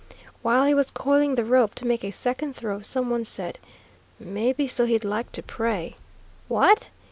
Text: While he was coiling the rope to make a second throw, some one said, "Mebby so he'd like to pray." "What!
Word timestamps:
While 0.41 0.65
he 0.65 0.73
was 0.73 0.89
coiling 0.89 1.35
the 1.35 1.45
rope 1.45 1.75
to 1.75 1.85
make 1.85 2.03
a 2.03 2.09
second 2.09 2.55
throw, 2.55 2.81
some 2.81 3.11
one 3.11 3.23
said, 3.23 3.59
"Mebby 4.19 4.65
so 4.65 4.87
he'd 4.87 5.03
like 5.05 5.31
to 5.33 5.43
pray." 5.43 5.95
"What! 6.47 6.89